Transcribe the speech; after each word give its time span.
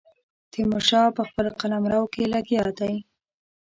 تیمور 0.51 0.83
شاه 0.89 1.15
په 1.17 1.23
خپل 1.29 1.45
قلمرو 1.59 2.03
کې 2.13 2.23
لګیا 2.33 2.65
دی. 2.79 2.93